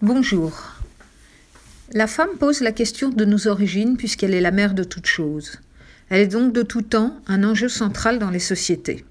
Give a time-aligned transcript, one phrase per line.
[0.00, 0.76] Bonjour.
[1.92, 5.58] La femme pose la question de nos origines puisqu'elle est la mère de toutes choses.
[6.08, 9.04] Elle est donc de tout temps un enjeu central dans les sociétés.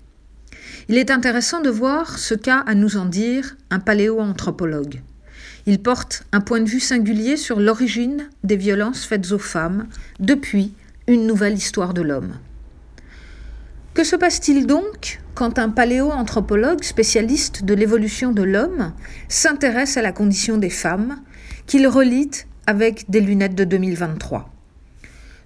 [0.87, 5.01] Il est intéressant de voir ce qu'a à nous en dire un paléoanthropologue.
[5.65, 9.87] Il porte un point de vue singulier sur l'origine des violences faites aux femmes
[10.21, 10.71] depuis
[11.07, 12.31] une nouvelle histoire de l'homme.
[13.97, 18.93] Que se passe-t-il donc quand un paléoanthropologue spécialiste de l'évolution de l'homme
[19.27, 21.19] s'intéresse à la condition des femmes,
[21.65, 22.29] qu'il relit
[22.67, 24.53] avec des lunettes de 2023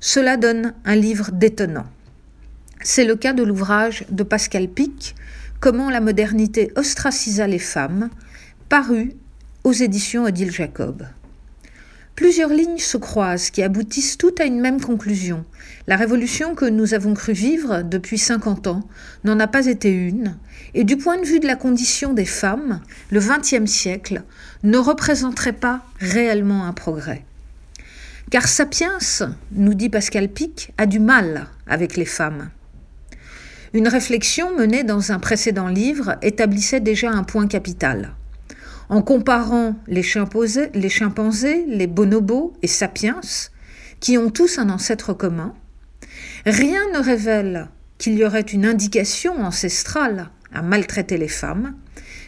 [0.01, 1.85] Cela donne un livre détonnant.
[2.81, 5.15] C'est le cas de l'ouvrage de Pascal Pic,
[5.61, 8.09] Comment la modernité ostracisa les femmes,
[8.67, 9.13] paru
[9.63, 11.05] aux éditions Odile Jacob.
[12.21, 15.43] Plusieurs lignes se croisent qui aboutissent toutes à une même conclusion.
[15.87, 18.87] La révolution que nous avons cru vivre depuis 50 ans
[19.23, 20.37] n'en a pas été une,
[20.75, 24.21] et du point de vue de la condition des femmes, le XXe siècle
[24.61, 27.25] ne représenterait pas réellement un progrès.
[28.29, 28.99] Car Sapiens,
[29.53, 32.51] nous dit Pascal Pic, a du mal avec les femmes.
[33.73, 38.13] Une réflexion menée dans un précédent livre établissait déjà un point capital.
[38.91, 40.69] En comparant les chimpanzés,
[41.65, 43.21] les, bonobos et sapiens,
[44.01, 45.55] qui ont tous un ancêtre commun,
[46.45, 51.73] rien ne révèle qu'il y aurait une indication ancestrale à maltraiter les femmes,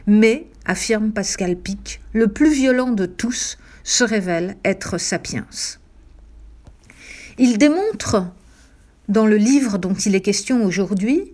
[0.07, 5.47] mais, affirme Pascal Pic, le plus violent de tous se révèle être sapiens.
[7.37, 8.27] Il démontre,
[9.09, 11.33] dans le livre dont il est question aujourd'hui,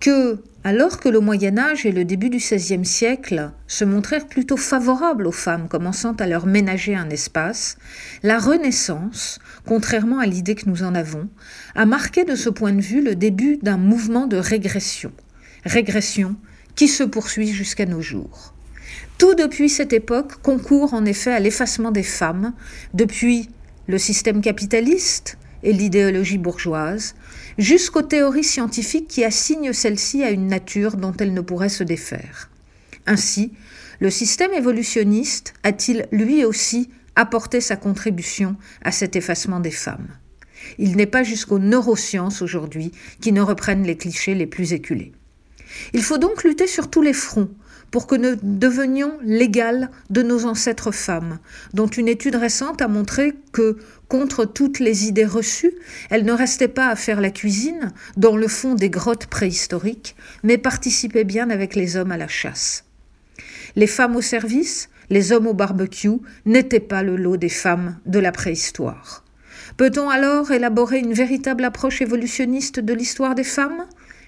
[0.00, 4.56] que, alors que le Moyen Âge et le début du XVIe siècle se montrèrent plutôt
[4.56, 7.76] favorables aux femmes commençant à leur ménager un espace,
[8.22, 11.28] la Renaissance, contrairement à l'idée que nous en avons,
[11.74, 15.12] a marqué de ce point de vue le début d'un mouvement de régression,
[15.64, 16.34] régression
[16.74, 18.54] qui se poursuit jusqu'à nos jours.
[19.18, 22.54] Tout depuis cette époque concourt en effet à l'effacement des femmes,
[22.94, 23.50] depuis
[23.86, 27.14] le système capitaliste, et l'idéologie bourgeoise,
[27.58, 32.50] jusqu'aux théories scientifiques qui assignent celle-ci à une nature dont elle ne pourrait se défaire.
[33.06, 33.52] Ainsi,
[34.00, 40.08] le système évolutionniste a-t-il lui aussi apporté sa contribution à cet effacement des femmes
[40.78, 45.12] Il n'est pas jusqu'aux neurosciences aujourd'hui qui ne reprennent les clichés les plus éculés.
[45.92, 47.50] Il faut donc lutter sur tous les fronts
[47.90, 51.38] pour que nous devenions l'égale de nos ancêtres femmes,
[51.74, 55.72] dont une étude récente a montré que, contre toutes les idées reçues,
[56.08, 60.58] elles ne restaient pas à faire la cuisine dans le fond des grottes préhistoriques, mais
[60.58, 62.84] participaient bien avec les hommes à la chasse.
[63.76, 68.18] Les femmes au service, les hommes au barbecue n'étaient pas le lot des femmes de
[68.18, 69.24] la préhistoire.
[69.76, 73.84] Peut-on alors élaborer une véritable approche évolutionniste de l'histoire des femmes?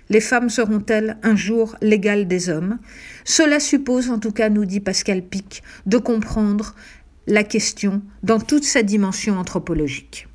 [0.08, 2.78] Les femmes seront-elles un jour l'égale des hommes?
[3.24, 6.74] Cela suppose, en tout cas, nous dit Pascal Pic, de comprendre
[7.26, 10.26] la question dans toute sa dimension anthropologique.